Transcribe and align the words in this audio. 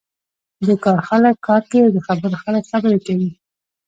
د 0.65 0.67
کار 0.83 0.99
خلک 1.07 1.35
کار 1.47 1.61
کوی 1.69 1.81
او 1.85 1.91
د 1.95 1.99
خبرو 2.07 2.35
خلک 2.43 2.63
خبرې 2.71 2.99
کوی. 3.05 3.29